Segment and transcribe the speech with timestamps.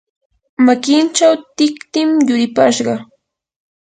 [0.65, 2.95] makinchaw tiktim yuripashqa.